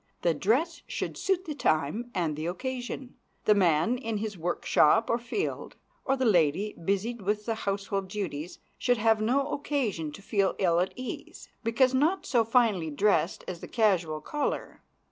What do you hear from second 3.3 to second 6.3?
The man in his workshop or field, or the